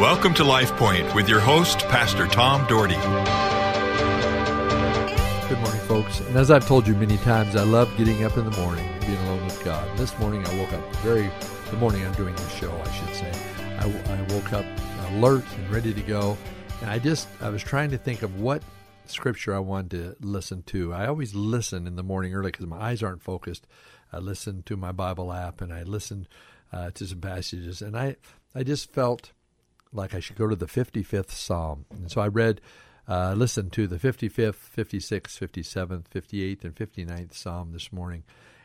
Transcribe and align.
Welcome 0.00 0.32
to 0.36 0.44
Life 0.44 0.74
Point 0.78 1.14
with 1.14 1.28
your 1.28 1.40
host, 1.40 1.80
Pastor 1.88 2.26
Tom 2.26 2.66
Dougherty. 2.66 2.94
Good 5.46 5.58
morning, 5.58 5.80
folks. 5.82 6.20
And 6.20 6.36
as 6.38 6.50
I've 6.50 6.66
told 6.66 6.86
you 6.86 6.94
many 6.94 7.18
times, 7.18 7.54
I 7.54 7.64
love 7.64 7.94
getting 7.98 8.24
up 8.24 8.38
in 8.38 8.46
the 8.46 8.56
morning 8.58 8.86
and 8.86 9.00
being 9.02 9.18
alone 9.18 9.44
with 9.44 9.62
God. 9.62 9.86
And 9.88 9.98
This 9.98 10.18
morning, 10.18 10.42
I 10.46 10.56
woke 10.56 10.72
up 10.72 10.96
very, 10.96 11.30
the 11.70 11.76
morning 11.76 12.02
I'm 12.06 12.14
doing 12.14 12.34
this 12.34 12.50
show, 12.54 12.72
I 12.72 12.90
should 12.92 13.14
say. 13.14 13.30
I, 13.78 13.84
I 14.14 14.22
woke 14.32 14.54
up 14.54 14.64
alert 15.10 15.44
and 15.58 15.70
ready 15.70 15.92
to 15.92 16.00
go. 16.00 16.38
And 16.80 16.88
I 16.88 16.98
just, 16.98 17.28
I 17.42 17.50
was 17.50 17.62
trying 17.62 17.90
to 17.90 17.98
think 17.98 18.22
of 18.22 18.40
what 18.40 18.62
scripture 19.04 19.54
I 19.54 19.58
wanted 19.58 19.90
to 19.90 20.26
listen 20.26 20.62
to. 20.62 20.94
I 20.94 21.08
always 21.08 21.34
listen 21.34 21.86
in 21.86 21.96
the 21.96 22.02
morning 22.02 22.34
early 22.34 22.52
because 22.52 22.66
my 22.66 22.80
eyes 22.80 23.02
aren't 23.02 23.22
focused. 23.22 23.66
I 24.14 24.18
listen 24.20 24.62
to 24.62 24.78
my 24.78 24.92
Bible 24.92 25.30
app 25.30 25.60
and 25.60 25.74
I 25.74 25.82
listen 25.82 26.26
uh, 26.72 26.90
to 26.92 27.06
some 27.06 27.20
passages. 27.20 27.82
And 27.82 27.98
I, 27.98 28.16
I 28.54 28.62
just 28.62 28.94
felt 28.94 29.32
like 29.92 30.14
I 30.14 30.20
should 30.20 30.36
go 30.36 30.46
to 30.46 30.56
the 30.56 30.66
55th 30.66 31.30
Psalm. 31.30 31.86
And 31.90 32.10
so 32.10 32.20
I 32.20 32.28
read, 32.28 32.60
uh, 33.08 33.34
listened 33.36 33.72
to 33.72 33.86
the 33.86 33.98
55th, 33.98 34.70
56th, 34.76 35.38
57th, 35.38 36.04
58th, 36.14 36.64
and 36.64 36.74
59th 36.74 37.34
Psalm 37.34 37.72
this 37.72 37.92
morning. 37.92 38.24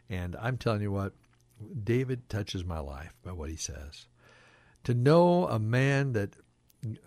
And 0.10 0.36
I'm 0.40 0.58
telling 0.58 0.82
you 0.82 0.92
what, 0.92 1.14
David 1.84 2.30
touches 2.30 2.64
my 2.64 2.80
life 2.80 3.16
by 3.24 3.32
what 3.32 3.50
he 3.50 3.56
says. 3.56 4.08
To 4.84 4.94
know 4.94 5.48
a 5.48 5.58
man 5.58 6.14
that 6.14 6.36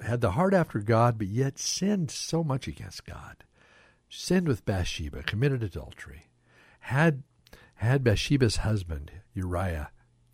had 0.02 0.20
the 0.20 0.32
heart 0.32 0.54
after 0.54 0.80
God, 0.80 1.18
but 1.18 1.28
yet 1.28 1.58
sinned 1.58 2.10
so 2.10 2.42
much 2.42 2.66
against 2.66 3.04
God, 3.04 3.44
sinned 4.08 4.48
with 4.48 4.64
Bathsheba, 4.64 5.22
committed 5.22 5.62
adultery, 5.62 6.30
had 6.80 7.22
had 7.76 8.02
Bathsheba's 8.02 8.56
husband 8.56 9.12
Uriah 9.34 9.90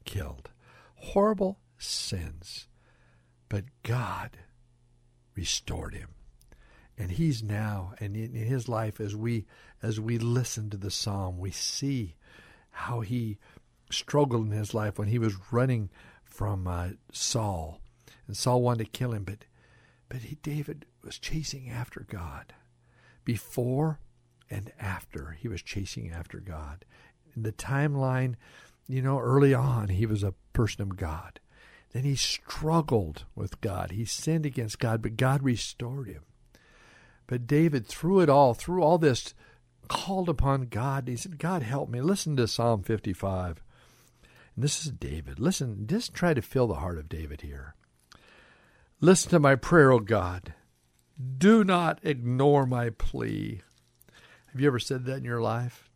killed, 0.06 0.50
horrible 0.94 1.58
sins 1.76 2.68
but 3.48 3.64
God 3.82 4.38
restored 5.36 5.94
him. 5.94 6.10
And 6.96 7.10
he's 7.10 7.42
now, 7.42 7.94
and 7.98 8.16
in 8.16 8.32
his 8.32 8.68
life, 8.68 9.00
as 9.00 9.16
we 9.16 9.46
as 9.82 9.98
we 9.98 10.16
listen 10.16 10.70
to 10.70 10.76
the 10.76 10.92
psalm, 10.92 11.38
we 11.38 11.50
see 11.50 12.14
how 12.70 13.00
he 13.00 13.38
struggled 13.90 14.46
in 14.46 14.52
his 14.52 14.74
life 14.74 14.98
when 14.98 15.08
he 15.08 15.18
was 15.18 15.52
running 15.52 15.90
from 16.22 16.66
uh, 16.66 16.90
Saul, 17.12 17.80
and 18.26 18.36
Saul 18.36 18.62
wanted 18.62 18.84
to 18.84 18.90
kill 18.90 19.12
him, 19.12 19.24
but 19.24 19.44
but 20.08 20.18
he, 20.18 20.36
David 20.36 20.86
was 21.02 21.18
chasing 21.18 21.68
after 21.68 22.06
God. 22.08 22.54
Before 23.24 24.00
and 24.50 24.70
after, 24.78 25.36
he 25.38 25.48
was 25.48 25.62
chasing 25.62 26.10
after 26.10 26.38
God. 26.40 26.84
In 27.34 27.42
the 27.42 27.52
timeline, 27.52 28.34
you 28.86 29.02
know, 29.02 29.18
early 29.18 29.54
on, 29.54 29.88
he 29.88 30.06
was 30.06 30.22
a 30.22 30.34
person 30.52 30.82
of 30.82 30.96
God. 30.96 31.40
Then 31.94 32.02
he 32.02 32.16
struggled 32.16 33.24
with 33.36 33.60
God. 33.60 33.92
He 33.92 34.04
sinned 34.04 34.44
against 34.44 34.80
God, 34.80 35.00
but 35.00 35.16
God 35.16 35.44
restored 35.44 36.08
him. 36.08 36.24
But 37.28 37.46
David, 37.46 37.86
through 37.86 38.20
it 38.20 38.28
all, 38.28 38.52
through 38.52 38.82
all 38.82 38.98
this, 38.98 39.32
called 39.86 40.28
upon 40.28 40.66
God. 40.66 41.06
He 41.06 41.16
said, 41.16 41.38
God, 41.38 41.62
help 41.62 41.88
me. 41.88 42.00
Listen 42.00 42.36
to 42.36 42.48
Psalm 42.48 42.82
55. 42.82 43.62
And 44.56 44.64
this 44.64 44.84
is 44.84 44.90
David. 44.90 45.38
Listen, 45.38 45.86
just 45.86 46.12
try 46.12 46.34
to 46.34 46.42
feel 46.42 46.66
the 46.66 46.74
heart 46.74 46.98
of 46.98 47.08
David 47.08 47.42
here. 47.42 47.76
Listen 49.00 49.30
to 49.30 49.38
my 49.38 49.54
prayer, 49.54 49.92
O 49.92 50.00
God. 50.00 50.52
Do 51.38 51.62
not 51.62 52.00
ignore 52.02 52.66
my 52.66 52.90
plea. 52.90 53.62
Have 54.50 54.60
you 54.60 54.66
ever 54.66 54.80
said 54.80 55.04
that 55.04 55.18
in 55.18 55.24
your 55.24 55.40
life? 55.40 55.88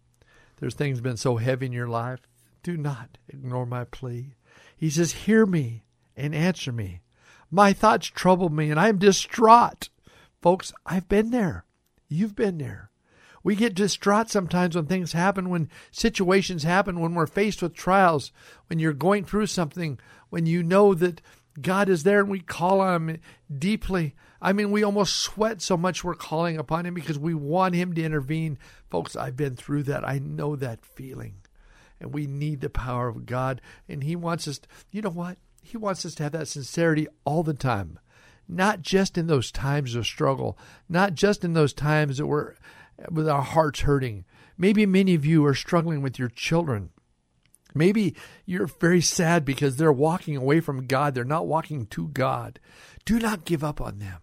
There's 0.61 0.75
things 0.75 1.01
been 1.01 1.17
so 1.17 1.39
heavy 1.39 1.67
in 1.67 1.73
your 1.73 1.89
life. 1.89 2.21
Do 2.63 2.77
not 2.77 3.19
ignore 3.29 3.67
my 3.67 3.83
plea. 3.83 4.35
He 4.77 4.91
says, 4.91 5.13
Hear 5.13 5.45
me 5.45 5.83
and 6.19 6.35
answer 6.35 6.73
me. 6.73 7.01
My 7.51 7.73
thoughts 7.73 8.09
trouble 8.09 8.51
me, 8.51 8.71
and 8.71 8.79
I 8.79 8.89
am 8.89 8.99
distraught. 8.99 9.89
Folks, 10.43 10.73
I've 10.85 11.09
been 11.09 11.31
there. 11.31 11.65
You've 12.09 12.37
been 12.37 12.59
there. 12.59 12.91
We 13.43 13.57
get 13.57 13.75
distraught 13.75 14.29
sometimes 14.29 14.77
when 14.77 14.87
things 14.87 15.13
happen, 15.13 15.49
when 15.49 15.71
situations 15.91 16.65
happen, 16.65 17.01
when 17.01 17.15
we're 17.15 17.27
faced 17.27 17.63
with 17.63 17.75
trials, 17.75 18.33
when 18.67 18.79
you're 18.79 18.93
going 18.93 19.25
through 19.25 19.47
something, 19.47 19.99
when 20.29 20.45
you 20.45 20.63
know 20.63 20.93
that 20.95 21.23
God 21.61 21.89
is 21.89 22.03
there 22.03 22.21
and 22.21 22.29
we 22.29 22.41
call 22.41 22.81
on 22.81 23.09
Him 23.09 23.21
deeply. 23.57 24.15
I 24.41 24.53
mean, 24.53 24.71
we 24.71 24.83
almost 24.83 25.19
sweat 25.19 25.63
so 25.63 25.77
much 25.77 26.05
we're 26.05 26.15
calling 26.15 26.59
upon 26.59 26.87
Him 26.87 26.95
because 26.95 27.19
we 27.19 27.35
want 27.35 27.75
Him 27.75 27.95
to 27.95 28.03
intervene. 28.03 28.59
Folks, 28.91 29.17
I've 29.17 29.37
been 29.37 29.57
through 29.57 29.85
that. 29.85 30.07
I 30.07 30.19
know 30.19 30.55
that 30.57 30.85
feeling. 30.85 31.37
And 32.01 32.13
we 32.13 32.27
need 32.27 32.61
the 32.61 32.71
power 32.71 33.09
of 33.09 33.27
God. 33.27 33.61
And 33.89 34.05
He 34.05 34.15
wants 34.15 34.47
us, 34.47 34.59
to, 34.59 34.69
you 34.91 35.03
know 35.03 35.11
what? 35.11 35.39
He 35.63 35.77
wants 35.77 36.05
us 36.07 36.15
to 36.17 36.23
have 36.23 36.33
that 36.33 36.49
sincerity 36.49 37.07
all 37.25 37.43
the 37.43 37.55
time, 37.55 37.99
not 38.49 38.83
just 38.83 39.19
in 39.19 39.27
those 39.27 39.53
times 39.53 39.95
of 39.95 40.07
struggle, 40.07 40.59
not 40.89 41.15
just 41.15 41.45
in 41.45 41.53
those 41.53 41.73
times 41.73 42.19
that 42.19 42.27
we're 42.27 42.55
with 43.11 43.29
our 43.29 43.43
hearts 43.43 43.81
hurting. 43.81 44.25
Maybe 44.57 44.87
many 44.87 45.15
of 45.15 45.25
you 45.25 45.45
are 45.47 45.55
struggling 45.55 46.03
with 46.03 46.19
your 46.19 46.29
children. 46.29 46.91
Maybe 47.75 48.17
you're 48.45 48.67
very 48.67 49.01
sad 49.01 49.45
because 49.45 49.77
they're 49.77 49.93
walking 49.93 50.37
away 50.37 50.61
from 50.61 50.87
God. 50.87 51.15
They're 51.15 51.25
not 51.25 51.47
walking 51.47 51.87
to 51.87 52.09
God. 52.09 52.59
Do 53.05 53.19
not 53.19 53.45
give 53.45 53.63
up 53.63 53.81
on 53.81 53.99
them. 53.99 54.21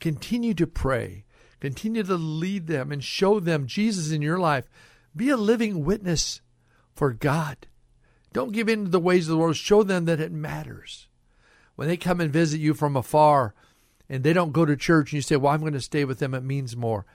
Continue 0.00 0.54
to 0.54 0.66
pray. 0.66 1.24
Continue 1.60 2.02
to 2.02 2.16
lead 2.16 2.66
them 2.66 2.92
and 2.92 3.02
show 3.02 3.40
them 3.40 3.66
Jesus 3.66 4.12
in 4.12 4.22
your 4.22 4.38
life. 4.38 4.68
Be 5.14 5.30
a 5.30 5.36
living 5.36 5.84
witness 5.84 6.40
for 6.94 7.12
God. 7.12 7.66
Don't 8.32 8.52
give 8.52 8.68
in 8.68 8.84
to 8.84 8.90
the 8.90 9.00
ways 9.00 9.28
of 9.28 9.32
the 9.32 9.38
world. 9.38 9.56
Show 9.56 9.82
them 9.82 10.04
that 10.04 10.20
it 10.20 10.32
matters. 10.32 11.08
When 11.76 11.88
they 11.88 11.96
come 11.96 12.20
and 12.20 12.32
visit 12.32 12.60
you 12.60 12.74
from 12.74 12.96
afar 12.96 13.54
and 14.08 14.22
they 14.22 14.32
don't 14.32 14.52
go 14.52 14.64
to 14.64 14.76
church 14.76 15.12
and 15.12 15.18
you 15.18 15.22
say, 15.22 15.36
Well, 15.36 15.52
I'm 15.52 15.60
going 15.60 15.72
to 15.72 15.80
stay 15.80 16.04
with 16.04 16.18
them, 16.18 16.34
it 16.34 16.42
means 16.42 16.76
more. 16.76 17.06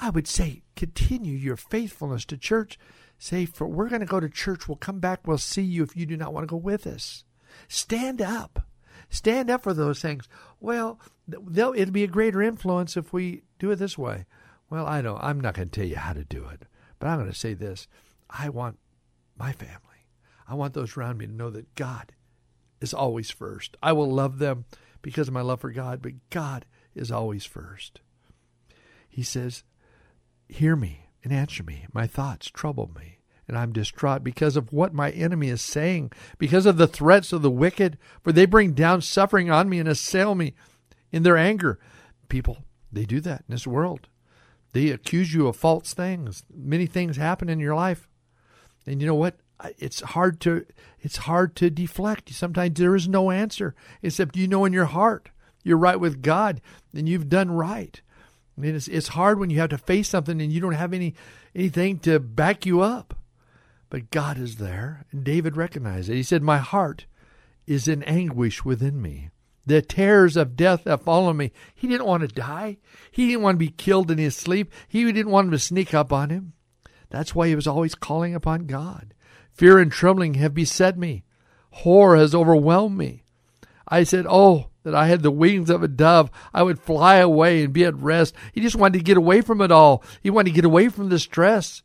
I 0.00 0.10
would 0.10 0.28
say, 0.28 0.62
continue 0.74 1.34
your 1.34 1.56
faithfulness 1.56 2.24
to 2.26 2.36
church. 2.36 2.78
Say, 3.18 3.46
for 3.46 3.66
we're 3.66 3.88
going 3.88 4.00
to 4.00 4.06
go 4.06 4.20
to 4.20 4.28
church. 4.28 4.68
We'll 4.68 4.76
come 4.76 4.98
back. 4.98 5.26
We'll 5.26 5.38
see 5.38 5.62
you 5.62 5.82
if 5.82 5.96
you 5.96 6.04
do 6.04 6.18
not 6.18 6.34
want 6.34 6.44
to 6.44 6.50
go 6.50 6.56
with 6.56 6.86
us. 6.86 7.24
Stand 7.68 8.20
up. 8.20 8.66
Stand 9.08 9.50
up 9.50 9.62
for 9.62 9.72
those 9.72 10.02
things. 10.02 10.28
Well, 10.60 11.00
it'll 11.30 11.92
be 11.92 12.04
a 12.04 12.08
greater 12.08 12.42
influence 12.42 12.96
if 12.96 13.12
we 13.12 13.42
do 13.58 13.70
it 13.70 13.76
this 13.76 13.96
way. 13.96 14.26
Well, 14.68 14.86
I 14.86 15.00
know 15.00 15.18
I'm 15.22 15.40
not 15.40 15.54
going 15.54 15.70
to 15.70 15.80
tell 15.80 15.88
you 15.88 15.96
how 15.96 16.12
to 16.12 16.24
do 16.24 16.44
it, 16.46 16.62
but 16.98 17.06
I'm 17.06 17.18
going 17.18 17.30
to 17.30 17.38
say 17.38 17.54
this. 17.54 17.88
I 18.28 18.48
want 18.48 18.78
my 19.38 19.52
family 19.52 19.85
I 20.48 20.54
want 20.54 20.74
those 20.74 20.96
around 20.96 21.18
me 21.18 21.26
to 21.26 21.32
know 21.32 21.50
that 21.50 21.74
God 21.74 22.12
is 22.80 22.94
always 22.94 23.30
first. 23.30 23.76
I 23.82 23.92
will 23.92 24.12
love 24.12 24.38
them 24.38 24.64
because 25.02 25.28
of 25.28 25.34
my 25.34 25.40
love 25.40 25.60
for 25.60 25.70
God, 25.70 26.02
but 26.02 26.12
God 26.30 26.66
is 26.94 27.10
always 27.10 27.44
first. 27.44 28.00
He 29.08 29.22
says, 29.22 29.64
Hear 30.48 30.76
me 30.76 31.10
and 31.24 31.32
answer 31.32 31.62
me. 31.62 31.86
My 31.92 32.06
thoughts 32.06 32.48
trouble 32.48 32.90
me, 32.94 33.18
and 33.48 33.58
I'm 33.58 33.72
distraught 33.72 34.22
because 34.22 34.56
of 34.56 34.72
what 34.72 34.94
my 34.94 35.10
enemy 35.10 35.48
is 35.48 35.62
saying, 35.62 36.12
because 36.38 36.66
of 36.66 36.76
the 36.76 36.86
threats 36.86 37.32
of 37.32 37.42
the 37.42 37.50
wicked, 37.50 37.98
for 38.22 38.32
they 38.32 38.46
bring 38.46 38.72
down 38.72 39.00
suffering 39.00 39.50
on 39.50 39.68
me 39.68 39.78
and 39.78 39.88
assail 39.88 40.34
me 40.34 40.54
in 41.10 41.22
their 41.22 41.36
anger. 41.36 41.78
People, 42.28 42.58
they 42.92 43.04
do 43.04 43.20
that 43.20 43.44
in 43.48 43.54
this 43.54 43.66
world. 43.66 44.08
They 44.72 44.90
accuse 44.90 45.32
you 45.32 45.48
of 45.48 45.56
false 45.56 45.94
things. 45.94 46.44
Many 46.54 46.86
things 46.86 47.16
happen 47.16 47.48
in 47.48 47.58
your 47.58 47.74
life. 47.74 48.08
And 48.86 49.00
you 49.00 49.06
know 49.06 49.14
what? 49.14 49.36
It's 49.78 50.00
hard 50.00 50.40
to 50.42 50.66
it's 51.00 51.18
hard 51.18 51.56
to 51.56 51.70
deflect. 51.70 52.30
Sometimes 52.30 52.78
there 52.78 52.94
is 52.94 53.08
no 53.08 53.30
answer 53.30 53.74
except 54.02 54.36
you 54.36 54.48
know 54.48 54.64
in 54.64 54.72
your 54.72 54.86
heart 54.86 55.30
you're 55.62 55.76
right 55.76 55.98
with 55.98 56.22
God 56.22 56.60
and 56.94 57.08
you've 57.08 57.28
done 57.28 57.50
right. 57.50 58.00
It's 58.58 58.88
it's 58.88 59.08
hard 59.08 59.38
when 59.38 59.50
you 59.50 59.58
have 59.58 59.70
to 59.70 59.78
face 59.78 60.08
something 60.08 60.40
and 60.40 60.52
you 60.52 60.60
don't 60.60 60.72
have 60.72 60.92
any 60.92 61.14
anything 61.54 61.98
to 62.00 62.20
back 62.20 62.64
you 62.64 62.80
up. 62.80 63.18
But 63.88 64.10
God 64.10 64.38
is 64.38 64.56
there, 64.56 65.06
and 65.12 65.22
David 65.22 65.56
recognized 65.56 66.08
it. 66.08 66.16
He 66.16 66.22
said, 66.22 66.42
"My 66.42 66.58
heart 66.58 67.06
is 67.66 67.86
in 67.86 68.02
anguish 68.04 68.64
within 68.64 69.00
me. 69.00 69.30
The 69.64 69.82
terrors 69.82 70.36
of 70.36 70.56
death 70.56 70.84
have 70.84 71.02
fallen 71.02 71.36
me." 71.36 71.52
He 71.74 71.86
didn't 71.86 72.06
want 72.06 72.22
to 72.22 72.28
die. 72.28 72.78
He 73.10 73.28
didn't 73.28 73.42
want 73.42 73.56
to 73.56 73.66
be 73.66 73.68
killed 73.68 74.10
in 74.10 74.18
his 74.18 74.36
sleep. 74.36 74.72
He 74.88 75.04
didn't 75.04 75.30
want 75.30 75.46
him 75.46 75.52
to 75.52 75.58
sneak 75.58 75.94
up 75.94 76.12
on 76.12 76.30
him. 76.30 76.52
That's 77.10 77.34
why 77.34 77.48
he 77.48 77.54
was 77.54 77.66
always 77.66 77.94
calling 77.94 78.34
upon 78.34 78.66
God. 78.66 79.14
Fear 79.56 79.78
and 79.78 79.90
trembling 79.90 80.34
have 80.34 80.54
beset 80.54 80.98
me. 80.98 81.24
Horror 81.70 82.16
has 82.16 82.34
overwhelmed 82.34 82.96
me. 82.96 83.24
I 83.88 84.02
said, 84.04 84.26
Oh, 84.28 84.70
that 84.82 84.94
I 84.94 85.06
had 85.06 85.22
the 85.22 85.30
wings 85.30 85.70
of 85.70 85.82
a 85.82 85.88
dove. 85.88 86.30
I 86.54 86.62
would 86.62 86.78
fly 86.78 87.16
away 87.16 87.64
and 87.64 87.72
be 87.72 87.84
at 87.84 87.96
rest. 87.96 88.34
He 88.52 88.60
just 88.60 88.76
wanted 88.76 88.98
to 88.98 89.04
get 89.04 89.16
away 89.16 89.40
from 89.40 89.60
it 89.60 89.72
all. 89.72 90.04
He 90.22 90.30
wanted 90.30 90.50
to 90.50 90.54
get 90.54 90.64
away 90.64 90.88
from 90.88 91.08
the 91.08 91.18
stress. 91.18 91.82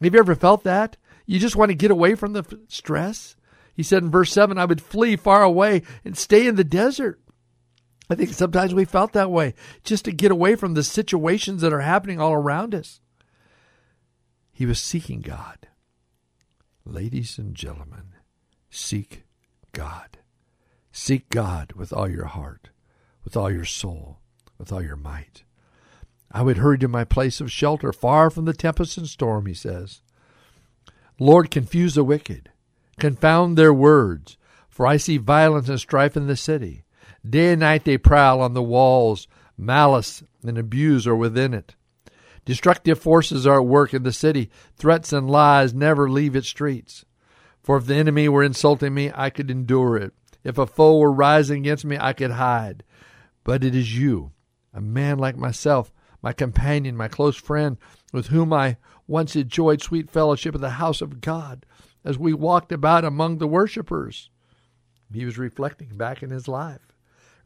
Have 0.00 0.14
you 0.14 0.18
ever 0.18 0.34
felt 0.34 0.64
that? 0.64 0.96
You 1.26 1.38
just 1.38 1.56
want 1.56 1.70
to 1.70 1.76
get 1.76 1.90
away 1.90 2.14
from 2.14 2.32
the 2.32 2.44
stress? 2.68 3.36
He 3.74 3.82
said 3.82 4.02
in 4.02 4.10
verse 4.10 4.32
7, 4.32 4.58
I 4.58 4.64
would 4.64 4.80
flee 4.80 5.16
far 5.16 5.42
away 5.42 5.82
and 6.04 6.16
stay 6.16 6.46
in 6.46 6.56
the 6.56 6.64
desert. 6.64 7.20
I 8.08 8.16
think 8.16 8.30
sometimes 8.30 8.74
we 8.74 8.84
felt 8.84 9.12
that 9.12 9.30
way, 9.30 9.54
just 9.84 10.04
to 10.06 10.12
get 10.12 10.32
away 10.32 10.56
from 10.56 10.74
the 10.74 10.82
situations 10.82 11.62
that 11.62 11.72
are 11.72 11.80
happening 11.80 12.20
all 12.20 12.32
around 12.32 12.74
us. 12.74 13.00
He 14.50 14.66
was 14.66 14.80
seeking 14.80 15.20
God. 15.20 15.68
Ladies 16.84 17.38
and 17.38 17.54
gentlemen, 17.54 18.14
seek 18.70 19.24
God. 19.72 20.18
Seek 20.92 21.28
God 21.30 21.72
with 21.74 21.92
all 21.92 22.08
your 22.08 22.26
heart. 22.26 22.70
with 23.24 23.36
all 23.36 23.50
your 23.50 23.64
soul, 23.64 24.18
with 24.58 24.72
all 24.72 24.82
your 24.82 24.96
might. 24.96 25.44
I 26.32 26.42
would 26.42 26.58
hurry 26.58 26.78
to 26.78 26.88
my 26.88 27.04
place 27.04 27.40
of 27.40 27.50
shelter, 27.52 27.92
far 27.92 28.30
from 28.30 28.44
the 28.44 28.52
tempest 28.52 28.96
and 28.96 29.06
storm, 29.08 29.46
he 29.46 29.54
says. 29.54 30.00
Lord, 31.18 31.50
confuse 31.50 31.94
the 31.94 32.04
wicked, 32.04 32.50
confound 32.98 33.56
their 33.58 33.74
words, 33.74 34.38
for 34.68 34.86
I 34.86 34.96
see 34.96 35.18
violence 35.18 35.68
and 35.68 35.78
strife 35.78 36.16
in 36.16 36.26
the 36.28 36.36
city. 36.36 36.84
Day 37.28 37.52
and 37.52 37.60
night 37.60 37.84
they 37.84 37.98
prowl 37.98 38.40
on 38.40 38.54
the 38.54 38.62
walls, 38.62 39.28
malice 39.56 40.22
and 40.42 40.56
abuse 40.56 41.06
are 41.06 41.16
within 41.16 41.52
it. 41.52 41.74
Destructive 42.50 42.98
forces 42.98 43.46
are 43.46 43.60
at 43.60 43.66
work 43.68 43.94
in 43.94 44.02
the 44.02 44.12
city. 44.12 44.50
Threats 44.74 45.12
and 45.12 45.30
lies 45.30 45.72
never 45.72 46.10
leave 46.10 46.34
its 46.34 46.48
streets. 46.48 47.04
For 47.62 47.76
if 47.76 47.86
the 47.86 47.94
enemy 47.94 48.28
were 48.28 48.42
insulting 48.42 48.92
me, 48.92 49.12
I 49.14 49.30
could 49.30 49.52
endure 49.52 49.96
it. 49.96 50.12
If 50.42 50.58
a 50.58 50.66
foe 50.66 50.98
were 50.98 51.12
rising 51.12 51.60
against 51.60 51.84
me, 51.84 51.96
I 51.96 52.12
could 52.12 52.32
hide. 52.32 52.82
But 53.44 53.62
it 53.62 53.76
is 53.76 53.96
you, 53.96 54.32
a 54.74 54.80
man 54.80 55.16
like 55.16 55.36
myself, 55.36 55.92
my 56.22 56.32
companion, 56.32 56.96
my 56.96 57.06
close 57.06 57.36
friend, 57.36 57.76
with 58.12 58.26
whom 58.26 58.52
I 58.52 58.78
once 59.06 59.36
enjoyed 59.36 59.80
sweet 59.80 60.10
fellowship 60.10 60.56
in 60.56 60.60
the 60.60 60.70
house 60.70 61.00
of 61.00 61.20
God, 61.20 61.64
as 62.04 62.18
we 62.18 62.34
walked 62.34 62.72
about 62.72 63.04
among 63.04 63.38
the 63.38 63.46
worshippers. 63.46 64.28
He 65.14 65.24
was 65.24 65.38
reflecting 65.38 65.96
back 65.96 66.20
in 66.20 66.30
his 66.30 66.48
life, 66.48 66.89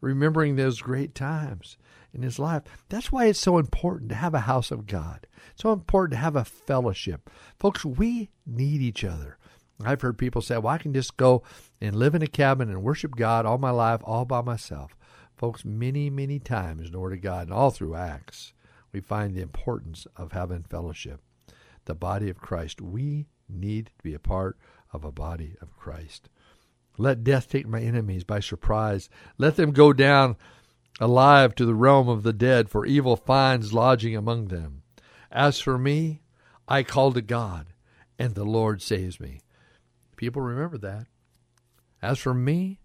remembering 0.04 0.56
those 0.56 0.80
great 0.80 1.14
times 1.14 1.76
in 2.12 2.22
his 2.22 2.38
life. 2.38 2.62
That's 2.88 3.10
why 3.10 3.26
it's 3.26 3.40
so 3.40 3.58
important 3.58 4.10
to 4.10 4.14
have 4.14 4.34
a 4.34 4.40
house 4.40 4.70
of 4.70 4.86
God. 4.86 5.26
It's 5.50 5.62
so 5.62 5.72
important 5.72 6.12
to 6.12 6.22
have 6.22 6.36
a 6.36 6.44
fellowship. 6.44 7.30
Folks, 7.58 7.84
we 7.84 8.30
need 8.46 8.80
each 8.80 9.04
other. 9.04 9.38
I've 9.84 10.02
heard 10.02 10.18
people 10.18 10.40
say, 10.40 10.56
well, 10.58 10.72
I 10.72 10.78
can 10.78 10.94
just 10.94 11.16
go 11.16 11.42
and 11.80 11.96
live 11.96 12.14
in 12.14 12.22
a 12.22 12.28
cabin 12.28 12.70
and 12.70 12.82
worship 12.82 13.16
God 13.16 13.44
all 13.44 13.58
my 13.58 13.70
life, 13.70 14.00
all 14.04 14.24
by 14.24 14.40
myself. 14.40 14.96
Folks, 15.36 15.64
many, 15.64 16.10
many 16.10 16.38
times 16.38 16.86
in 16.86 16.92
the 16.92 17.00
Word 17.00 17.12
of 17.12 17.20
God 17.20 17.48
and 17.48 17.52
all 17.52 17.70
through 17.70 17.96
Acts, 17.96 18.52
we 18.92 19.00
find 19.00 19.34
the 19.34 19.42
importance 19.42 20.06
of 20.16 20.30
having 20.30 20.62
fellowship. 20.62 21.20
The 21.86 21.94
body 21.94 22.30
of 22.30 22.38
Christ. 22.38 22.80
We 22.80 23.26
need 23.48 23.86
to 23.86 24.02
be 24.02 24.14
a 24.14 24.20
part 24.20 24.56
of 24.92 25.04
a 25.04 25.12
body 25.12 25.56
of 25.60 25.76
Christ. 25.76 26.28
Let 26.96 27.24
death 27.24 27.48
take 27.48 27.66
my 27.66 27.80
enemies 27.80 28.24
by 28.24 28.40
surprise. 28.40 29.08
Let 29.38 29.56
them 29.56 29.72
go 29.72 29.92
down 29.92 30.36
alive 31.00 31.54
to 31.56 31.66
the 31.66 31.74
realm 31.74 32.08
of 32.08 32.22
the 32.22 32.32
dead, 32.32 32.68
for 32.68 32.86
evil 32.86 33.16
finds 33.16 33.72
lodging 33.72 34.14
among 34.14 34.48
them. 34.48 34.82
As 35.30 35.58
for 35.58 35.76
me, 35.76 36.22
I 36.68 36.82
call 36.82 37.12
to 37.12 37.22
God, 37.22 37.66
and 38.18 38.34
the 38.34 38.44
Lord 38.44 38.80
saves 38.80 39.18
me. 39.18 39.40
People 40.16 40.42
remember 40.42 40.78
that. 40.78 41.06
As 42.00 42.18
for 42.18 42.32
me, 42.32 42.80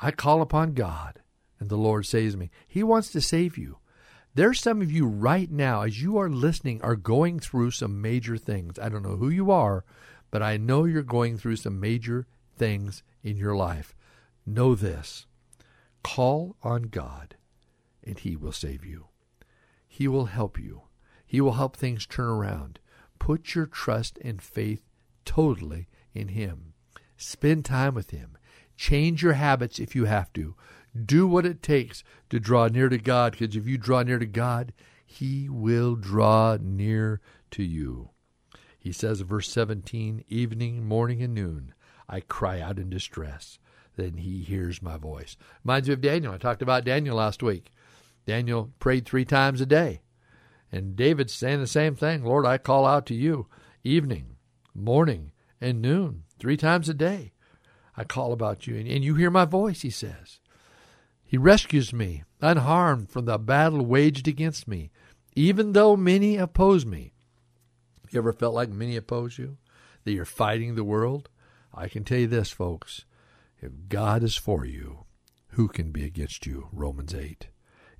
I 0.00 0.10
call 0.10 0.40
upon 0.40 0.72
God, 0.72 1.20
and 1.60 1.68
the 1.68 1.76
Lord 1.76 2.06
saves 2.06 2.36
me. 2.36 2.50
He 2.66 2.82
wants 2.82 3.12
to 3.12 3.20
save 3.20 3.58
you. 3.58 3.78
There's 4.34 4.58
some 4.58 4.80
of 4.80 4.90
you 4.90 5.06
right 5.06 5.50
now, 5.50 5.82
as 5.82 6.02
you 6.02 6.16
are 6.16 6.30
listening, 6.30 6.80
are 6.82 6.96
going 6.96 7.38
through 7.38 7.72
some 7.72 8.00
major 8.00 8.36
things. 8.36 8.78
I 8.78 8.88
don't 8.88 9.02
know 9.02 9.16
who 9.16 9.28
you 9.28 9.50
are, 9.50 9.84
but 10.30 10.42
I 10.42 10.56
know 10.56 10.84
you're 10.84 11.02
going 11.02 11.36
through 11.36 11.56
some 11.56 11.78
major 11.78 12.26
things 12.56 13.02
in 13.24 13.36
your 13.36 13.56
life. 13.56 13.96
Know 14.46 14.76
this 14.76 15.26
Call 16.04 16.54
on 16.62 16.82
God, 16.82 17.36
and 18.04 18.18
He 18.18 18.36
will 18.36 18.52
save 18.52 18.84
you. 18.84 19.06
He 19.88 20.06
will 20.06 20.26
help 20.26 20.58
you. 20.58 20.82
He 21.26 21.40
will 21.40 21.54
help 21.54 21.76
things 21.76 22.06
turn 22.06 22.28
around. 22.28 22.78
Put 23.18 23.54
your 23.54 23.66
trust 23.66 24.18
and 24.22 24.40
faith 24.40 24.82
totally 25.24 25.88
in 26.12 26.28
Him. 26.28 26.74
Spend 27.16 27.64
time 27.64 27.94
with 27.94 28.10
Him. 28.10 28.36
Change 28.76 29.22
your 29.22 29.32
habits 29.32 29.78
if 29.78 29.96
you 29.96 30.04
have 30.04 30.32
to. 30.34 30.54
Do 30.94 31.26
what 31.26 31.46
it 31.46 31.62
takes 31.62 32.04
to 32.30 32.38
draw 32.38 32.68
near 32.68 32.88
to 32.88 32.98
God, 32.98 33.32
because 33.32 33.56
if 33.56 33.66
you 33.66 33.78
draw 33.78 34.02
near 34.02 34.18
to 34.18 34.26
God, 34.26 34.72
He 35.06 35.48
will 35.48 35.96
draw 35.96 36.58
near 36.60 37.20
to 37.52 37.62
you. 37.62 38.10
He 38.78 38.92
says 38.92 39.22
verse 39.22 39.48
17, 39.48 40.24
Evening, 40.28 40.86
morning, 40.86 41.22
and 41.22 41.34
noon, 41.34 41.72
I 42.08 42.20
cry 42.20 42.60
out 42.60 42.78
in 42.78 42.90
distress 42.90 43.58
then 43.96 44.18
he 44.18 44.42
hears 44.42 44.82
my 44.82 44.96
voice. 44.96 45.36
Reminds 45.64 45.88
me 45.88 45.94
of 45.94 46.00
Daniel. 46.00 46.32
I 46.32 46.38
talked 46.38 46.62
about 46.62 46.84
Daniel 46.84 47.16
last 47.16 47.42
week. 47.42 47.70
Daniel 48.26 48.70
prayed 48.78 49.06
three 49.06 49.24
times 49.24 49.60
a 49.60 49.66
day. 49.66 50.00
And 50.72 50.96
David's 50.96 51.32
saying 51.32 51.60
the 51.60 51.66
same 51.66 51.94
thing 51.94 52.24
Lord, 52.24 52.46
I 52.46 52.58
call 52.58 52.86
out 52.86 53.06
to 53.06 53.14
you 53.14 53.46
evening, 53.84 54.36
morning, 54.74 55.32
and 55.60 55.80
noon, 55.80 56.24
three 56.38 56.56
times 56.56 56.88
a 56.88 56.94
day. 56.94 57.32
I 57.96 58.04
call 58.04 58.32
about 58.32 58.66
you, 58.66 58.76
and 58.76 59.04
you 59.04 59.14
hear 59.14 59.30
my 59.30 59.44
voice, 59.44 59.82
he 59.82 59.90
says. 59.90 60.40
He 61.22 61.38
rescues 61.38 61.92
me 61.92 62.24
unharmed 62.40 63.10
from 63.10 63.26
the 63.26 63.38
battle 63.38 63.86
waged 63.86 64.26
against 64.26 64.66
me, 64.66 64.90
even 65.36 65.72
though 65.72 65.96
many 65.96 66.36
oppose 66.36 66.84
me. 66.84 67.12
You 68.10 68.18
ever 68.18 68.32
felt 68.32 68.54
like 68.54 68.68
many 68.68 68.96
oppose 68.96 69.38
you? 69.38 69.58
That 70.04 70.12
you're 70.12 70.24
fighting 70.24 70.74
the 70.74 70.84
world? 70.84 71.28
I 71.76 71.88
can 71.88 72.04
tell 72.04 72.18
you 72.18 72.26
this, 72.26 72.50
folks. 72.50 73.04
If 73.60 73.72
God 73.88 74.22
is 74.22 74.36
for 74.36 74.64
you, 74.64 75.04
who 75.48 75.68
can 75.68 75.90
be 75.90 76.04
against 76.04 76.46
you? 76.46 76.68
Romans 76.72 77.14
8. 77.14 77.48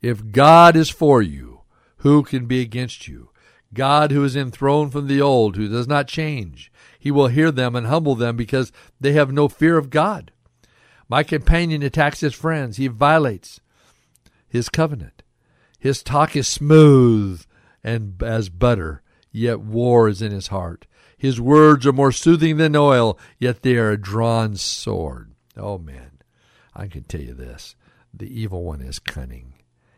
If 0.00 0.30
God 0.32 0.76
is 0.76 0.90
for 0.90 1.22
you, 1.22 1.62
who 1.98 2.22
can 2.22 2.46
be 2.46 2.60
against 2.60 3.08
you? 3.08 3.30
God 3.72 4.12
who 4.12 4.22
is 4.24 4.36
enthroned 4.36 4.92
from 4.92 5.08
the 5.08 5.20
old, 5.20 5.56
who 5.56 5.68
does 5.68 5.88
not 5.88 6.06
change. 6.06 6.70
He 6.98 7.10
will 7.10 7.28
hear 7.28 7.50
them 7.50 7.74
and 7.74 7.86
humble 7.86 8.14
them 8.14 8.36
because 8.36 8.72
they 9.00 9.12
have 9.12 9.32
no 9.32 9.48
fear 9.48 9.76
of 9.76 9.90
God. 9.90 10.30
My 11.08 11.22
companion 11.22 11.82
attacks 11.82 12.20
his 12.20 12.34
friends. 12.34 12.76
He 12.76 12.86
violates 12.86 13.60
his 14.48 14.68
covenant. 14.68 15.22
His 15.78 16.02
talk 16.02 16.36
is 16.36 16.48
smooth 16.48 17.44
and 17.82 18.22
as 18.22 18.48
butter, 18.48 19.02
yet 19.34 19.60
war 19.60 20.08
is 20.08 20.22
in 20.22 20.30
his 20.30 20.46
heart. 20.46 20.86
His 21.18 21.40
words 21.40 21.86
are 21.86 21.92
more 21.92 22.12
soothing 22.12 22.56
than 22.56 22.76
oil, 22.76 23.18
yet 23.38 23.62
they 23.62 23.76
are 23.76 23.90
a 23.90 24.00
drawn 24.00 24.56
sword. 24.56 25.32
Oh 25.56 25.76
man, 25.76 26.20
I 26.74 26.86
can 26.86 27.02
tell 27.02 27.20
you 27.20 27.34
this 27.34 27.74
the 28.12 28.40
evil 28.40 28.62
one 28.62 28.80
is 28.80 29.00
cunning. 29.00 29.54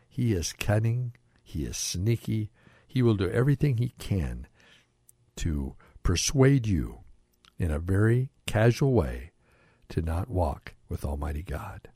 He 0.09 0.33
is 0.33 0.53
cunning, 0.53 1.13
he 1.43 1.65
is 1.65 1.77
sneaky, 1.77 2.49
he 2.87 3.03
will 3.03 3.13
do 3.13 3.29
everything 3.29 3.77
he 3.77 3.93
can 3.99 4.47
to 5.37 5.75
persuade 6.01 6.65
you 6.65 7.01
in 7.59 7.69
a 7.69 7.77
very 7.77 8.31
casual 8.47 8.93
way 8.93 9.31
to 9.89 10.01
not 10.01 10.29
walk 10.29 10.73
with 10.89 11.05
Almighty 11.05 11.43
God. 11.43 11.89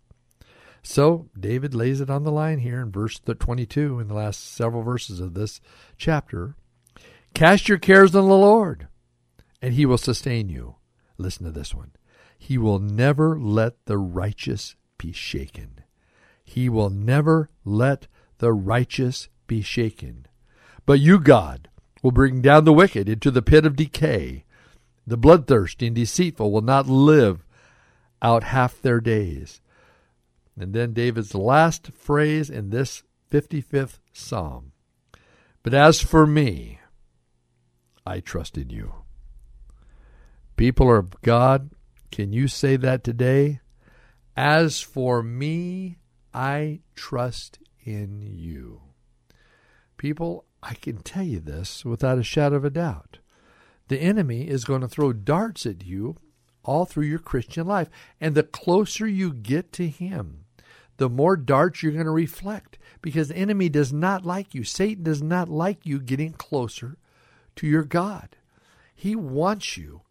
So 0.84 1.30
David 1.40 1.74
lays 1.74 2.02
it 2.02 2.10
on 2.10 2.24
the 2.24 2.32
line 2.32 2.60
here 2.60 2.82
in 2.82 2.92
verse 2.92 3.20
22 3.20 4.00
in 4.00 4.08
the 4.08 4.14
last 4.14 4.54
several 4.54 4.84
verses 4.84 5.20
of 5.20 5.34
this 5.34 5.60
chapter. 5.98 6.56
Cast 7.34 7.70
your 7.70 7.78
cares 7.78 8.16
on 8.16 8.28
the 8.28 8.36
Lord, 8.36 8.88
and 9.62 9.74
he 9.74 9.86
will 9.86 9.98
sustain 9.98 10.50
you. 10.50 10.76
Listen 11.18 11.46
to 11.46 11.52
this 11.52 11.74
one. 11.74 11.92
He 12.38 12.58
will 12.58 12.80
never 12.80 13.40
let 13.40 13.86
the 13.86 13.98
righteous 13.98 14.76
be 14.98 15.12
shaken. 15.12 15.82
He 16.44 16.70
will 16.70 16.90
never 16.90 17.50
let 17.64 18.08
the 18.40 18.52
righteous 18.52 19.30
be 19.48 19.62
shaken. 19.62 20.26
But 20.86 21.00
you, 21.00 21.20
God, 21.20 21.70
will 22.02 22.12
bring 22.12 22.42
down 22.42 22.66
the 22.66 22.74
wicked 22.74 23.08
into 23.08 23.32
the 23.32 23.42
pit 23.42 23.66
of 23.66 23.76
decay. 23.76 24.46
The 25.06 25.18
bloodthirsty 25.18 25.88
and 25.88 25.96
deceitful 25.96 26.52
will 26.52 26.62
not 26.62 26.88
live 26.88 27.46
out 28.22 28.44
half 28.44 28.82
their 28.82 29.00
days. 29.00 29.62
And 30.60 30.74
then 30.74 30.94
David's 30.94 31.34
last 31.34 31.92
phrase 31.94 32.50
in 32.50 32.70
this 32.70 33.04
55th 33.32 34.00
Psalm. 34.12 34.74
But 35.64 35.74
as 35.74 36.02
for 36.02 36.28
me, 36.28 36.80
I 38.06 38.20
trust 38.20 38.58
in 38.58 38.70
you. 38.70 38.94
People 40.58 40.96
of 40.96 41.22
God, 41.22 41.72
can 42.12 42.34
you 42.34 42.48
say 42.48 42.76
that 42.78 43.04
today? 43.04 43.62
As 44.36 44.82
for 44.82 45.24
me, 45.24 45.98
I 46.34 46.82
trust 46.96 47.60
in 47.84 48.22
you. 48.22 48.82
People, 49.98 50.46
I 50.64 50.74
can 50.76 50.98
tell 50.98 51.24
you 51.24 51.40
this 51.40 51.86
without 51.86 52.18
a 52.18 52.24
shadow 52.24 52.56
of 52.58 52.66
a 52.66 52.70
doubt. 52.70 53.20
The 53.88 54.00
enemy 54.00 54.48
is 54.48 54.66
going 54.66 54.82
to 54.82 54.88
throw 54.88 55.14
darts 55.14 55.66
at 55.66 55.84
you 55.86 56.18
all 56.64 56.86
through 56.86 57.06
your 57.06 57.20
Christian 57.20 57.68
life. 57.68 57.90
And 58.20 58.36
the 58.36 58.44
closer 58.44 59.08
you 59.08 59.34
get 59.34 59.72
to 59.74 59.88
him, 59.88 60.46
the 60.98 61.10
more 61.10 61.36
darts 61.36 61.82
you're 61.82 61.92
going 61.92 62.06
to 62.06 62.12
reflect 62.12 62.78
because 63.02 63.30
the 63.30 63.38
enemy 63.38 63.70
does 63.70 63.92
not 63.92 64.26
like 64.26 64.54
you. 64.54 64.64
Satan 64.64 65.04
does 65.04 65.22
not 65.22 65.50
like 65.50 65.86
you 65.86 66.00
getting 66.00 66.34
closer 66.34 66.98
to 67.58 67.68
your 67.68 67.84
God. 67.84 68.38
He 68.94 69.16
wants 69.16 69.78
you 69.78 70.02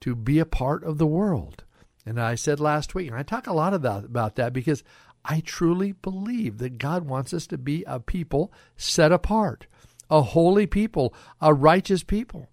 to 0.00 0.14
be 0.14 0.38
a 0.38 0.46
part 0.46 0.84
of 0.84 0.98
the 0.98 1.06
world. 1.06 1.64
And 2.04 2.20
I 2.20 2.36
said 2.36 2.60
last 2.60 2.94
week, 2.94 3.08
and 3.08 3.16
I 3.16 3.22
talk 3.22 3.46
a 3.46 3.52
lot 3.52 3.74
about, 3.74 4.04
about 4.04 4.36
that 4.36 4.52
because 4.52 4.84
I 5.24 5.40
truly 5.40 5.90
believe 5.92 6.58
that 6.58 6.78
God 6.78 7.08
wants 7.08 7.34
us 7.34 7.48
to 7.48 7.58
be 7.58 7.82
a 7.86 7.98
people 7.98 8.52
set 8.76 9.10
apart, 9.10 9.66
a 10.08 10.22
holy 10.22 10.66
people, 10.66 11.12
a 11.40 11.52
righteous 11.52 12.04
people, 12.04 12.48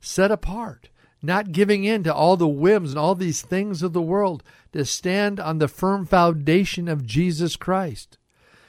set 0.00 0.30
apart. 0.30 0.88
not 1.22 1.52
giving 1.52 1.84
in 1.84 2.02
to 2.04 2.14
all 2.14 2.36
the 2.36 2.48
whims 2.48 2.90
and 2.90 2.98
all 2.98 3.14
these 3.14 3.42
things 3.42 3.82
of 3.82 3.92
the 3.92 4.02
world, 4.02 4.42
to 4.72 4.84
stand 4.84 5.38
on 5.38 5.58
the 5.58 5.68
firm 5.68 6.06
foundation 6.06 6.88
of 6.88 7.06
Jesus 7.06 7.56
Christ. 7.56 8.16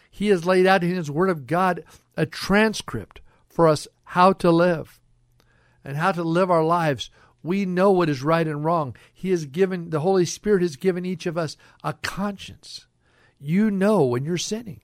He 0.10 0.28
has 0.28 0.46
laid 0.46 0.66
out 0.66 0.84
in 0.84 0.94
His 0.94 1.10
Word 1.10 1.30
of 1.30 1.48
God 1.48 1.84
a 2.18 2.26
transcript 2.26 3.22
for 3.48 3.68
us 3.68 3.88
how 4.12 4.34
to 4.34 4.52
live 4.52 5.00
and 5.86 5.96
how 5.96 6.12
to 6.12 6.22
live 6.22 6.52
our 6.52 6.66
lives. 6.66 7.10
We 7.42 7.66
know 7.66 7.92
what 7.92 8.10
is 8.10 8.22
right 8.22 8.46
and 8.46 8.66
wrong. 8.66 8.94
He 9.14 9.30
has 9.30 9.46
given, 9.46 9.90
the 9.90 10.02
Holy 10.02 10.26
Spirit 10.26 10.64
has 10.64 10.76
given 10.76 11.06
each 11.06 11.26
of 11.26 11.38
us 11.38 11.56
a 11.82 11.94
conscience. 11.94 12.88
You 13.40 13.72
know 13.72 14.04
when 14.04 14.26
you're 14.26 14.38
sinning. 14.38 14.82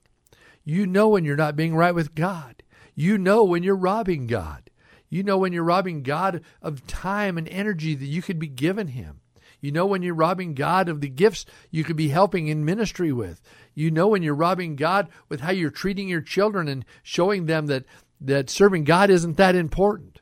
You 0.64 0.86
know 0.86 1.08
when 1.08 1.26
you're 1.26 1.36
not 1.36 1.56
being 1.56 1.76
right 1.76 1.94
with 1.94 2.14
God. 2.14 2.62
You 2.94 3.18
know 3.18 3.44
when 3.44 3.62
you're 3.62 3.76
robbing 3.76 4.28
God. 4.28 4.70
You 5.10 5.22
know 5.22 5.36
when 5.36 5.52
you're 5.52 5.62
robbing 5.62 6.02
God 6.02 6.40
of 6.62 6.86
time 6.86 7.36
and 7.36 7.46
energy 7.50 7.94
that 7.94 8.06
you 8.06 8.22
could 8.22 8.38
be 8.38 8.48
given 8.48 8.88
Him. 8.88 9.20
You 9.60 9.72
know 9.72 9.84
when 9.84 10.02
you're 10.02 10.14
robbing 10.14 10.54
God 10.54 10.88
of 10.88 11.02
the 11.02 11.08
gifts 11.08 11.44
you 11.70 11.84
could 11.84 11.96
be 11.96 12.08
helping 12.08 12.48
in 12.48 12.64
ministry 12.64 13.12
with. 13.12 13.42
You 13.74 13.90
know 13.90 14.08
when 14.08 14.22
you're 14.22 14.34
robbing 14.34 14.74
God 14.74 15.08
with 15.28 15.40
how 15.40 15.50
you're 15.50 15.70
treating 15.70 16.08
your 16.08 16.22
children 16.22 16.66
and 16.66 16.84
showing 17.02 17.44
them 17.44 17.66
that, 17.66 17.84
that 18.20 18.50
serving 18.50 18.84
God 18.84 19.10
isn't 19.10 19.36
that 19.36 19.54
important. 19.54 20.20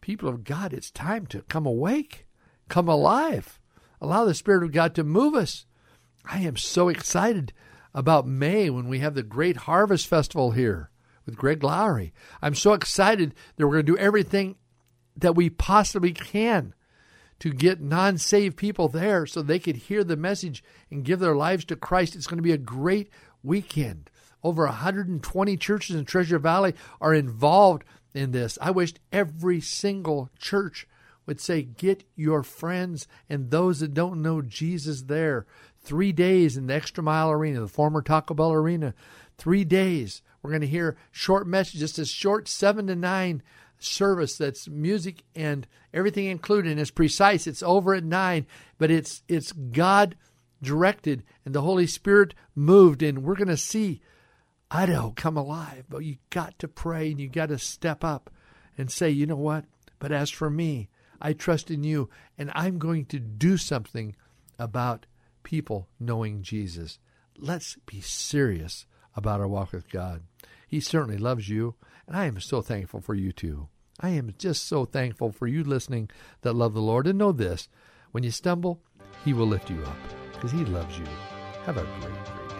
People 0.00 0.28
of 0.28 0.44
God, 0.44 0.72
it's 0.72 0.90
time 0.90 1.26
to 1.28 1.42
come 1.42 1.66
awake, 1.66 2.26
come 2.68 2.88
alive, 2.88 3.60
allow 4.00 4.24
the 4.24 4.34
Spirit 4.34 4.64
of 4.64 4.72
God 4.72 4.94
to 4.94 5.04
move 5.04 5.34
us. 5.34 5.66
I 6.24 6.40
am 6.40 6.56
so 6.56 6.88
excited 6.88 7.52
about 7.94 8.26
May 8.26 8.70
when 8.70 8.88
we 8.88 9.00
have 9.00 9.14
the 9.14 9.22
Great 9.22 9.58
Harvest 9.58 10.06
Festival 10.06 10.52
here 10.52 10.90
with 11.26 11.36
Greg 11.36 11.62
Laurie. 11.62 12.12
I'm 12.40 12.54
so 12.54 12.72
excited 12.72 13.34
that 13.56 13.66
we're 13.66 13.74
going 13.74 13.86
to 13.86 13.92
do 13.92 13.98
everything 13.98 14.56
that 15.16 15.34
we 15.34 15.50
possibly 15.50 16.12
can 16.12 16.74
to 17.40 17.52
get 17.52 17.80
non 17.80 18.18
saved 18.18 18.56
people 18.56 18.88
there 18.88 19.26
so 19.26 19.42
they 19.42 19.58
could 19.58 19.76
hear 19.76 20.04
the 20.04 20.16
message 20.16 20.62
and 20.90 21.04
give 21.04 21.18
their 21.18 21.34
lives 21.34 21.64
to 21.66 21.76
Christ. 21.76 22.14
It's 22.14 22.26
going 22.26 22.38
to 22.38 22.42
be 22.42 22.52
a 22.52 22.58
great 22.58 23.10
weekend. 23.42 24.10
Over 24.42 24.64
120 24.66 25.56
churches 25.56 25.96
in 25.96 26.04
Treasure 26.04 26.38
Valley 26.38 26.74
are 27.00 27.14
involved 27.14 27.84
in 28.14 28.32
this. 28.32 28.58
I 28.60 28.70
wished 28.70 29.00
every 29.12 29.60
single 29.60 30.30
church 30.38 30.86
would 31.26 31.40
say, 31.40 31.62
Get 31.62 32.04
your 32.16 32.42
friends 32.42 33.06
and 33.28 33.50
those 33.50 33.80
that 33.80 33.94
don't 33.94 34.22
know 34.22 34.42
Jesus 34.42 35.02
there. 35.02 35.46
Three 35.82 36.12
days 36.12 36.56
in 36.56 36.66
the 36.66 36.74
Extra 36.74 37.02
Mile 37.02 37.30
Arena, 37.30 37.60
the 37.60 37.68
former 37.68 38.02
Taco 38.02 38.34
Bell 38.34 38.52
Arena. 38.52 38.94
Three 39.38 39.64
days. 39.64 40.22
We're 40.42 40.50
going 40.50 40.62
to 40.62 40.66
hear 40.66 40.96
short 41.10 41.46
messages, 41.46 41.98
a 41.98 42.06
short 42.06 42.48
seven 42.48 42.86
to 42.86 42.96
nine 42.96 43.42
service 43.80 44.36
that's 44.36 44.68
music 44.68 45.22
and 45.34 45.66
everything 45.92 46.26
included 46.26 46.70
and 46.70 46.78
it's 46.78 46.90
precise 46.90 47.46
it's 47.46 47.62
over 47.62 47.94
at 47.94 48.04
9 48.04 48.46
but 48.76 48.90
it's 48.90 49.22
it's 49.26 49.52
god 49.52 50.14
directed 50.62 51.22
and 51.46 51.54
the 51.54 51.62
holy 51.62 51.86
spirit 51.86 52.34
moved 52.54 53.02
and 53.02 53.24
we're 53.24 53.34
going 53.34 53.48
to 53.48 53.56
see 53.56 54.02
idaho 54.70 55.12
come 55.16 55.36
alive 55.36 55.84
but 55.88 56.04
you 56.04 56.16
got 56.30 56.58
to 56.58 56.68
pray 56.68 57.10
and 57.10 57.20
you 57.20 57.28
got 57.28 57.48
to 57.48 57.58
step 57.58 58.04
up 58.04 58.30
and 58.78 58.90
say 58.90 59.10
you 59.10 59.26
know 59.26 59.36
what 59.36 59.64
but 59.98 60.12
as 60.12 60.30
for 60.30 60.50
me 60.50 60.88
i 61.20 61.32
trust 61.32 61.70
in 61.70 61.82
you 61.84 62.08
and 62.38 62.50
i'm 62.54 62.78
going 62.78 63.04
to 63.04 63.18
do 63.18 63.56
something 63.56 64.14
about 64.58 65.06
people 65.42 65.88
knowing 65.98 66.42
jesus 66.42 66.98
let's 67.36 67.76
be 67.86 68.00
serious 68.00 68.86
about 69.16 69.40
our 69.40 69.48
walk 69.48 69.72
with 69.72 69.88
god 69.90 70.22
he 70.70 70.78
certainly 70.78 71.18
loves 71.18 71.48
you, 71.48 71.74
and 72.06 72.16
I 72.16 72.26
am 72.26 72.38
so 72.40 72.62
thankful 72.62 73.00
for 73.00 73.14
you 73.14 73.32
too. 73.32 73.66
I 73.98 74.10
am 74.10 74.32
just 74.38 74.68
so 74.68 74.84
thankful 74.84 75.32
for 75.32 75.48
you 75.48 75.64
listening 75.64 76.10
that 76.42 76.54
love 76.54 76.74
the 76.74 76.80
Lord. 76.80 77.08
And 77.08 77.18
know 77.18 77.32
this 77.32 77.68
when 78.12 78.22
you 78.22 78.30
stumble, 78.30 78.80
He 79.24 79.32
will 79.32 79.48
lift 79.48 79.68
you 79.68 79.82
up 79.82 79.96
because 80.32 80.52
He 80.52 80.64
loves 80.64 80.96
you. 80.96 81.06
Have 81.66 81.76
a 81.76 81.82
great, 81.82 82.24
great 82.24 82.48
day. 82.50 82.59